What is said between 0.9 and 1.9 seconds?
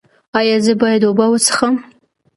اوبه وڅښم؟